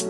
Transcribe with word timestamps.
Halo, 0.00 0.08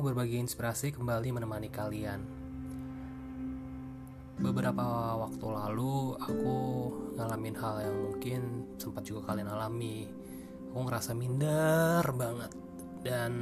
berbagi 0.00 0.40
inspirasi 0.40 0.96
kembali 0.96 1.36
menemani 1.36 1.68
kalian. 1.68 2.24
Beberapa 4.40 5.20
waktu 5.20 5.46
lalu 5.52 6.16
aku 6.16 6.56
ngalamin 7.20 7.56
hal 7.60 7.76
yang 7.84 7.96
mungkin 8.08 8.72
sempat 8.80 9.04
juga 9.04 9.36
kalian 9.36 9.52
alami. 9.52 10.08
Aku 10.72 10.80
ngerasa 10.88 11.12
minder 11.12 12.08
banget 12.16 12.56
dan 13.04 13.36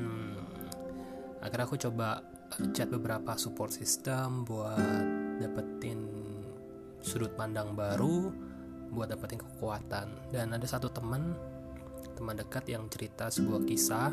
akhirnya 1.41 1.67
aku 1.67 1.79
coba 1.81 2.25
chat 2.77 2.89
beberapa 2.93 3.37
support 3.41 3.73
system 3.73 4.45
buat 4.45 5.05
dapetin 5.41 6.01
sudut 7.01 7.33
pandang 7.33 7.73
baru, 7.73 8.29
buat 8.93 9.09
dapetin 9.09 9.41
kekuatan. 9.41 10.31
Dan 10.31 10.53
ada 10.53 10.67
satu 10.69 10.93
teman, 10.93 11.33
teman 12.15 12.37
dekat 12.37 12.69
yang 12.69 12.87
cerita 12.93 13.33
sebuah 13.33 13.65
kisah 13.65 14.13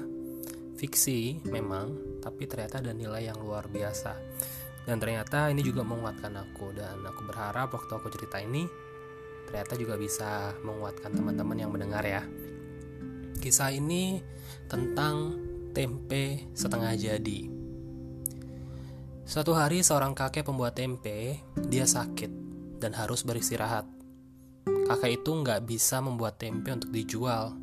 fiksi 0.77 1.43
memang, 1.49 2.19
tapi 2.23 2.47
ternyata 2.47 2.79
ada 2.79 2.93
nilai 2.95 3.27
yang 3.27 3.39
luar 3.41 3.67
biasa. 3.67 4.13
Dan 4.87 5.03
ternyata 5.03 5.51
ini 5.51 5.59
juga 5.59 5.83
menguatkan 5.83 6.31
aku 6.31 6.71
dan 6.71 7.03
aku 7.03 7.27
berharap 7.27 7.75
waktu 7.75 7.91
aku 7.91 8.07
cerita 8.07 8.39
ini 8.39 8.63
ternyata 9.47 9.79
juga 9.79 9.95
bisa 9.95 10.55
menguatkan 10.63 11.11
teman-teman 11.11 11.57
yang 11.59 11.71
mendengar 11.71 12.03
ya. 12.03 12.23
Kisah 13.39 13.71
ini 13.71 14.19
tentang 14.67 15.46
tempe 15.77 16.49
setengah 16.57 16.97
jadi. 16.97 17.53
Suatu 19.29 19.53
hari 19.53 19.85
seorang 19.85 20.17
kakek 20.17 20.49
pembuat 20.49 20.73
tempe, 20.73 21.37
dia 21.69 21.85
sakit 21.85 22.33
dan 22.81 22.97
harus 22.97 23.21
beristirahat. 23.21 23.85
Kakek 24.65 25.21
itu 25.21 25.29
nggak 25.37 25.69
bisa 25.69 26.01
membuat 26.01 26.41
tempe 26.41 26.73
untuk 26.73 26.89
dijual 26.89 27.53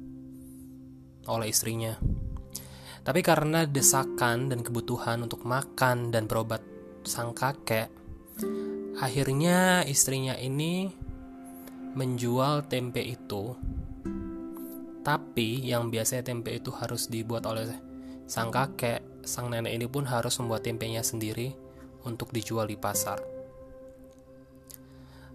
oleh 1.26 1.50
istrinya. 1.50 1.98
Tapi 3.02 3.18
karena 3.26 3.66
desakan 3.66 4.46
dan 4.46 4.62
kebutuhan 4.62 5.26
untuk 5.26 5.42
makan 5.42 6.14
dan 6.14 6.30
berobat 6.30 6.62
sang 7.02 7.34
kakek, 7.34 7.90
akhirnya 9.02 9.82
istrinya 9.90 10.38
ini 10.38 10.86
menjual 11.98 12.70
tempe 12.70 13.02
itu. 13.02 13.58
Tapi 15.02 15.66
yang 15.66 15.90
biasanya 15.90 16.30
tempe 16.30 16.54
itu 16.54 16.70
harus 16.70 17.10
dibuat 17.10 17.42
oleh 17.50 17.93
sang 18.24 18.48
kakek, 18.48 19.04
sang 19.24 19.52
nenek 19.52 19.76
ini 19.76 19.86
pun 19.88 20.08
harus 20.08 20.36
membuat 20.40 20.64
tempenya 20.64 21.04
sendiri 21.04 21.52
untuk 22.04 22.32
dijual 22.32 22.68
di 22.68 22.76
pasar. 22.76 23.20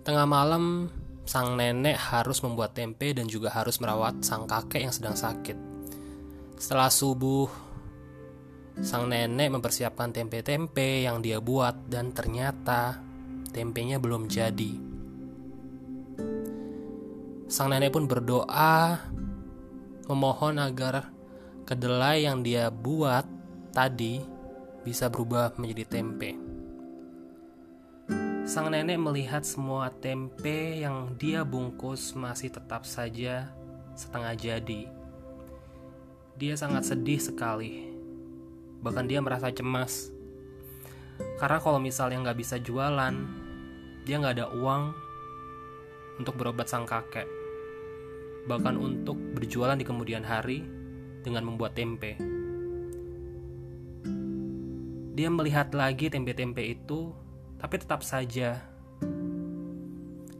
Tengah 0.05 0.25
malam, 0.25 0.89
sang 1.29 1.53
nenek 1.53 1.93
harus 1.97 2.41
membuat 2.41 2.73
tempe 2.73 3.13
dan 3.13 3.29
juga 3.29 3.53
harus 3.53 3.77
merawat 3.77 4.25
sang 4.25 4.49
kakek 4.49 4.81
yang 4.89 4.93
sedang 4.93 5.13
sakit. 5.13 5.57
Setelah 6.57 6.89
subuh, 6.89 7.45
sang 8.81 9.11
nenek 9.11 9.53
mempersiapkan 9.53 10.09
tempe-tempe 10.09 11.05
yang 11.05 11.21
dia 11.21 11.37
buat 11.37 11.85
dan 11.91 12.09
ternyata 12.15 12.97
tempenya 13.53 14.01
belum 14.01 14.25
jadi. 14.25 14.73
Sang 17.49 17.69
nenek 17.69 17.93
pun 17.93 18.05
berdoa 18.05 18.97
memohon 20.09 20.57
agar 20.57 21.18
kedelai 21.69 22.25
yang 22.25 22.41
dia 22.41 22.73
buat 22.73 23.29
tadi 23.69 24.17
bisa 24.81 25.05
berubah 25.05 25.53
menjadi 25.61 26.01
tempe. 26.01 26.33
Sang 28.49 28.73
nenek 28.73 28.97
melihat 28.97 29.45
semua 29.45 29.93
tempe 29.93 30.81
yang 30.81 31.13
dia 31.21 31.45
bungkus 31.45 32.17
masih 32.17 32.49
tetap 32.49 32.89
saja 32.89 33.53
setengah 33.93 34.33
jadi 34.33 34.89
dia 36.41 36.57
sangat 36.57 36.89
sedih 36.89 37.21
sekali. 37.21 37.85
Bahkan 38.81 39.05
dia 39.05 39.21
merasa 39.21 39.53
cemas. 39.53 40.09
Karena 41.37 41.61
kalau 41.61 41.77
misalnya 41.77 42.17
nggak 42.25 42.39
bisa 42.41 42.57
jualan, 42.57 43.13
dia 44.09 44.15
nggak 44.17 44.41
ada 44.41 44.47
uang 44.57 44.83
untuk 46.17 46.33
berobat 46.33 46.65
sang 46.65 46.89
kakek. 46.89 47.29
Bahkan 48.49 48.73
untuk 48.73 49.21
berjualan 49.37 49.77
di 49.77 49.85
kemudian 49.85 50.25
hari 50.25 50.78
dengan 51.23 51.47
membuat 51.47 51.75
tempe. 51.75 52.15
Dia 55.19 55.27
melihat 55.27 55.75
lagi 55.75 56.07
tempe-tempe 56.07 56.63
itu, 56.63 57.11
tapi 57.59 57.75
tetap 57.75 58.07
saja 58.07 58.63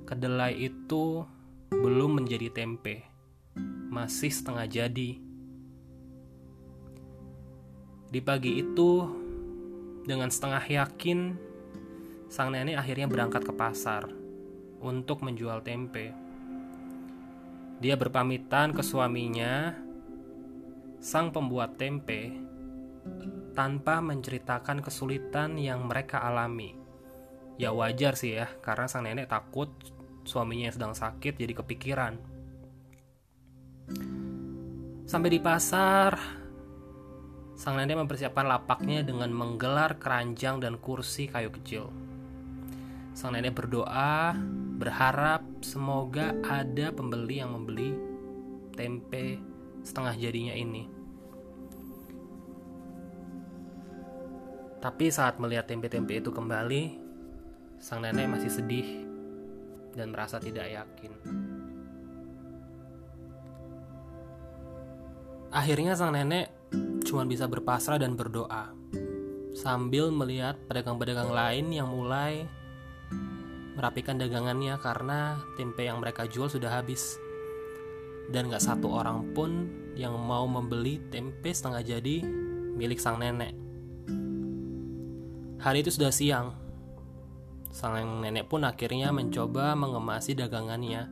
kedelai 0.08 0.56
itu 0.58 1.28
belum 1.70 2.18
menjadi 2.24 2.50
tempe, 2.50 3.06
masih 3.94 4.34
setengah 4.34 4.66
jadi. 4.66 5.22
Di 8.10 8.20
pagi 8.26 8.58
itu, 8.58 9.06
dengan 10.02 10.34
setengah 10.34 10.66
yakin, 10.66 11.38
sang 12.26 12.50
nenek 12.50 12.82
akhirnya 12.82 13.06
berangkat 13.06 13.46
ke 13.46 13.54
pasar 13.54 14.10
untuk 14.82 15.22
menjual 15.22 15.62
tempe. 15.62 16.10
Dia 17.78 17.94
berpamitan 17.94 18.74
ke 18.74 18.82
suaminya, 18.82 19.78
sang 21.10 21.34
pembuat 21.34 21.74
tempe, 21.82 22.38
tanpa 23.58 23.98
menceritakan 23.98 24.86
kesulitan 24.86 25.58
yang 25.58 25.90
mereka 25.90 26.22
alami. 26.22 26.78
Ya 27.58 27.74
wajar 27.74 28.14
sih 28.14 28.38
ya, 28.38 28.46
karena 28.62 28.86
sang 28.86 29.10
nenek 29.10 29.26
takut 29.26 29.74
suaminya 30.22 30.70
yang 30.70 30.76
sedang 30.78 30.94
sakit 30.94 31.34
jadi 31.34 31.54
kepikiran. 31.58 32.14
Sampai 35.10 35.34
di 35.34 35.42
pasar, 35.42 36.14
Sang 37.58 37.76
nenek 37.76 38.06
mempersiapkan 38.06 38.48
lapaknya 38.48 39.04
dengan 39.04 39.36
menggelar 39.36 40.00
keranjang 40.00 40.64
dan 40.64 40.80
kursi 40.80 41.28
kayu 41.28 41.52
kecil. 41.52 41.92
Sang 43.12 43.36
nenek 43.36 43.52
berdoa, 43.52 44.32
berharap 44.80 45.44
semoga 45.60 46.38
ada 46.46 46.94
pembeli 46.96 47.44
yang 47.44 47.52
membeli 47.52 47.98
tempe 48.78 49.44
setengah 49.84 50.16
jadinya 50.16 50.56
ini. 50.56 50.99
Tapi 54.80 55.12
saat 55.12 55.44
melihat 55.44 55.68
tempe-tempe 55.68 56.24
itu 56.24 56.32
kembali, 56.32 56.96
sang 57.84 58.00
nenek 58.00 58.32
masih 58.32 58.52
sedih 58.52 58.88
dan 59.96 60.16
merasa 60.16 60.40
tidak 60.40 60.72
yakin. 60.72 61.12
Akhirnya 65.52 66.00
sang 66.00 66.16
nenek 66.16 66.48
cuma 67.04 67.26
bisa 67.26 67.50
berpasrah 67.50 67.98
dan 68.00 68.14
berdoa 68.14 68.72
sambil 69.58 70.14
melihat 70.14 70.56
pedagang-pedagang 70.70 71.34
lain 71.34 71.74
yang 71.74 71.90
mulai 71.90 72.46
merapikan 73.74 74.16
dagangannya 74.16 74.78
karena 74.78 75.42
tempe 75.58 75.84
yang 75.84 76.00
mereka 76.00 76.30
jual 76.30 76.48
sudah 76.48 76.70
habis 76.80 77.18
dan 78.30 78.48
gak 78.48 78.62
satu 78.62 78.94
orang 78.94 79.34
pun 79.34 79.68
yang 79.98 80.14
mau 80.16 80.46
membeli 80.46 81.02
tempe 81.10 81.50
setengah 81.50 81.82
jadi 81.82 82.24
milik 82.78 83.02
sang 83.02 83.20
nenek. 83.20 83.69
Hari 85.60 85.84
itu 85.84 85.92
sudah 85.92 86.08
siang. 86.08 86.56
Sang 87.76 88.24
nenek 88.24 88.48
pun 88.48 88.64
akhirnya 88.64 89.12
mencoba 89.12 89.76
mengemasi 89.76 90.34
dagangannya 90.34 91.12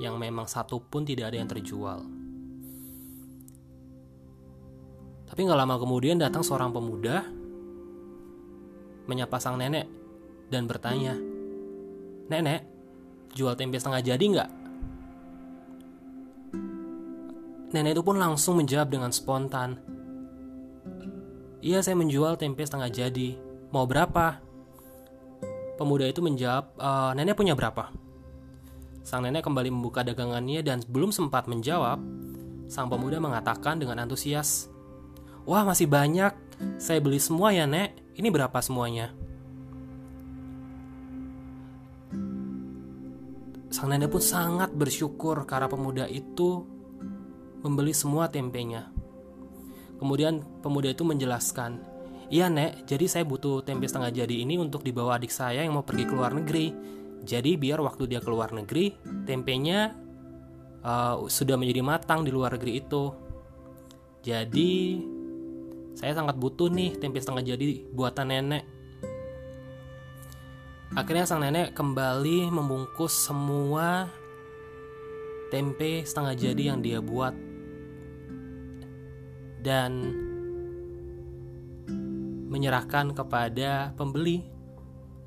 yang 0.00 0.16
memang 0.16 0.48
satu 0.48 0.80
pun 0.80 1.04
tidak 1.04 1.32
ada 1.32 1.36
yang 1.40 1.48
terjual. 1.48 2.04
Tapi 5.28 5.40
nggak 5.44 5.60
lama 5.60 5.76
kemudian 5.76 6.16
datang 6.16 6.40
seorang 6.40 6.72
pemuda 6.72 7.20
menyapa 9.06 9.36
sang 9.38 9.60
nenek 9.60 9.86
dan 10.48 10.64
bertanya, 10.64 11.14
Nenek, 12.26 12.66
jual 13.38 13.54
tempe 13.54 13.78
setengah 13.78 14.02
jadi 14.02 14.24
nggak? 14.24 14.50
Nenek 17.70 17.92
itu 17.94 18.02
pun 18.02 18.18
langsung 18.18 18.58
menjawab 18.58 18.90
dengan 18.90 19.14
spontan, 19.14 19.78
Iya 21.66 21.82
saya 21.82 21.98
menjual 21.98 22.38
tempe 22.38 22.62
setengah 22.62 22.86
jadi, 22.94 23.34
mau 23.74 23.90
berapa? 23.90 24.38
Pemuda 25.74 26.06
itu 26.06 26.22
menjawab, 26.22 26.78
e, 26.78 26.90
Nenek 27.18 27.34
punya 27.34 27.58
berapa? 27.58 27.90
Sang 29.02 29.26
nenek 29.26 29.42
kembali 29.42 29.70
membuka 29.74 30.06
dagangannya 30.06 30.62
dan 30.62 30.78
belum 30.86 31.10
sempat 31.10 31.50
menjawab, 31.50 31.98
sang 32.70 32.86
pemuda 32.86 33.18
mengatakan 33.18 33.82
dengan 33.82 34.02
antusias, 34.02 34.70
Wah 35.42 35.66
masih 35.66 35.90
banyak, 35.90 36.30
saya 36.78 37.02
beli 37.02 37.18
semua 37.18 37.50
ya 37.50 37.66
nek, 37.66 37.98
ini 38.14 38.30
berapa 38.30 38.58
semuanya? 38.62 39.10
Sang 43.74 43.90
nenek 43.90 44.10
pun 44.14 44.22
sangat 44.22 44.70
bersyukur 44.70 45.42
karena 45.50 45.66
pemuda 45.66 46.06
itu 46.06 46.62
membeli 47.66 47.90
semua 47.90 48.30
tempenya. 48.30 48.95
Kemudian 49.96 50.44
pemuda 50.60 50.92
itu 50.92 51.02
menjelaskan, 51.02 51.96
Iya 52.26 52.50
nek, 52.50 52.90
jadi 52.90 53.06
saya 53.06 53.22
butuh 53.22 53.62
tempe 53.62 53.86
setengah 53.86 54.10
jadi 54.10 54.42
ini 54.42 54.58
untuk 54.58 54.82
dibawa 54.82 55.14
adik 55.14 55.30
saya 55.30 55.62
yang 55.62 55.78
mau 55.78 55.86
pergi 55.86 56.10
ke 56.10 56.14
luar 56.14 56.34
negeri. 56.34 56.74
Jadi 57.22 57.54
biar 57.54 57.78
waktu 57.78 58.10
dia 58.10 58.18
ke 58.18 58.26
luar 58.26 58.50
negeri, 58.50 58.98
tempenya 59.22 59.94
uh, 60.82 61.22
sudah 61.30 61.54
menjadi 61.54 61.86
matang 61.86 62.26
di 62.26 62.34
luar 62.34 62.58
negeri 62.58 62.82
itu. 62.82 63.14
Jadi 64.26 64.98
saya 65.94 66.18
sangat 66.18 66.34
butuh 66.34 66.66
nih 66.66 66.98
tempe 66.98 67.22
setengah 67.22 67.46
jadi 67.46 67.86
buatan 67.94 68.26
nenek. 68.26 68.64
Akhirnya 70.98 71.30
sang 71.30 71.46
nenek 71.46 71.78
kembali 71.78 72.50
membungkus 72.50 73.14
semua 73.14 74.10
tempe 75.54 76.02
setengah 76.02 76.34
jadi 76.34 76.74
yang 76.74 76.82
dia 76.82 76.98
buat 76.98 77.45
dan 79.60 80.12
menyerahkan 82.46 83.12
kepada 83.12 83.92
pembeli 83.98 84.46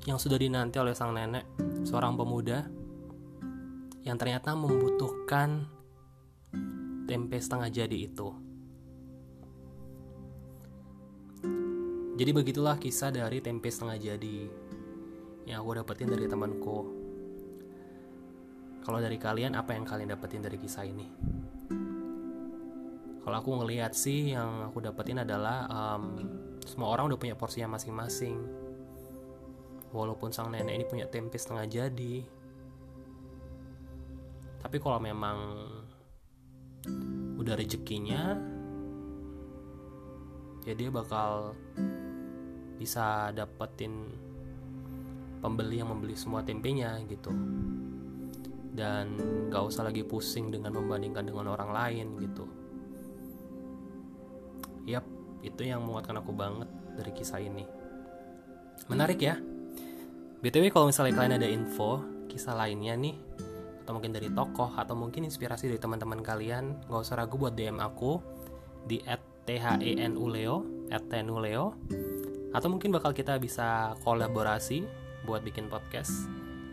yang 0.08 0.16
sudah 0.16 0.40
dinanti 0.40 0.80
oleh 0.80 0.96
sang 0.96 1.12
nenek, 1.12 1.44
seorang 1.84 2.16
pemuda 2.16 2.64
yang 4.02 4.16
ternyata 4.16 4.56
membutuhkan 4.56 5.68
tempe 7.04 7.36
setengah 7.36 7.68
jadi 7.68 7.96
itu. 8.08 8.28
Jadi 12.20 12.30
begitulah 12.36 12.76
kisah 12.76 13.08
dari 13.08 13.40
tempe 13.40 13.72
setengah 13.72 13.96
jadi 13.96 14.38
yang 15.48 15.64
aku 15.64 15.80
dapetin 15.80 16.08
dari 16.12 16.28
temanku. 16.28 16.78
Kalau 18.84 18.98
dari 19.00 19.16
kalian 19.20 19.56
apa 19.56 19.76
yang 19.76 19.84
kalian 19.84 20.12
dapetin 20.12 20.44
dari 20.44 20.56
kisah 20.60 20.84
ini? 20.84 21.08
Kalau 23.20 23.36
aku 23.36 23.50
ngelihat 23.60 23.92
sih 23.92 24.32
yang 24.32 24.72
aku 24.72 24.80
dapetin 24.80 25.20
adalah 25.20 25.68
um, 25.68 26.16
semua 26.64 26.88
orang 26.96 27.12
udah 27.12 27.20
punya 27.20 27.36
porsinya 27.36 27.76
masing-masing. 27.76 28.40
Walaupun 29.92 30.32
sang 30.32 30.48
nenek 30.48 30.80
ini 30.80 30.84
punya 30.88 31.06
tempe 31.10 31.36
setengah 31.36 31.68
jadi. 31.68 32.24
Tapi 34.60 34.76
kalau 34.80 35.00
memang 35.02 35.38
udah 37.40 37.56
rezekinya 37.56 38.36
ya 40.68 40.76
dia 40.76 40.92
bakal 40.92 41.56
bisa 42.76 43.32
dapetin 43.32 44.12
pembeli 45.40 45.80
yang 45.80 45.92
membeli 45.92 46.16
semua 46.16 46.40
tempenya 46.40 46.96
gitu. 47.04 47.32
Dan 48.70 49.18
gak 49.52 49.66
usah 49.66 49.84
lagi 49.84 50.06
pusing 50.08 50.48
dengan 50.48 50.72
membandingkan 50.72 51.26
dengan 51.28 51.52
orang 51.52 51.68
lain 51.74 52.16
gitu 52.16 52.59
yap 54.90 55.06
itu 55.40 55.62
yang 55.64 55.86
menguatkan 55.86 56.18
aku 56.20 56.34
banget 56.34 56.68
dari 56.98 57.10
kisah 57.14 57.40
ini. 57.40 57.64
Menarik 58.90 59.20
ya. 59.22 59.38
Btw 60.40 60.72
kalau 60.72 60.88
misalnya 60.88 61.14
kalian 61.14 61.34
ada 61.36 61.48
info 61.48 62.00
kisah 62.26 62.56
lainnya 62.56 62.96
nih 62.96 63.16
atau 63.84 63.98
mungkin 63.98 64.14
dari 64.14 64.30
tokoh 64.30 64.72
atau 64.78 64.94
mungkin 64.94 65.26
inspirasi 65.26 65.66
dari 65.66 65.80
teman-teman 65.82 66.22
kalian 66.22 66.86
nggak 66.86 67.02
usah 67.02 67.18
ragu 67.18 67.36
buat 67.36 67.58
dm 67.58 67.82
aku 67.82 68.22
di 68.86 69.02
@thenuleo 69.44 70.86
@thenuleo 70.88 71.74
atau 72.54 72.68
mungkin 72.70 72.90
bakal 72.94 73.10
kita 73.10 73.36
bisa 73.42 73.98
kolaborasi 74.06 74.86
buat 75.26 75.44
bikin 75.44 75.68
podcast. 75.68 76.26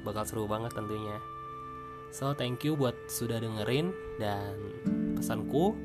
Bakal 0.05 0.23
seru 0.23 0.45
banget 0.47 0.73
tentunya. 0.73 1.19
So 2.15 2.31
thank 2.33 2.63
you 2.63 2.79
buat 2.79 2.95
sudah 3.11 3.43
dengerin 3.43 3.91
dan 4.21 4.55
pesanku 5.19 5.75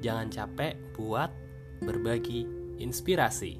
jangan 0.00 0.30
capek 0.30 0.78
buat 0.94 1.41
berbagi 1.82 2.46
inspirasi. 2.78 3.58